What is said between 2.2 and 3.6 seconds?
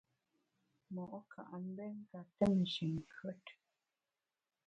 ntùm nshin nkùet.